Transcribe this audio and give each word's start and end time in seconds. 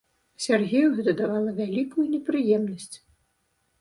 Сяргею 0.45 0.87
гэта 0.95 1.11
давала 1.21 1.53
вялікую 1.61 2.05
непрыемнасць. 2.17 2.93